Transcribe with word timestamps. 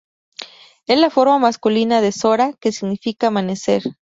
Es 0.87 0.99
la 0.99 1.11
forma 1.11 1.37
masculina 1.37 2.01
de 2.01 2.11
"Zora", 2.11 2.53
que 2.59 2.71
significa 2.71 3.27
"amanecer". 3.27 3.83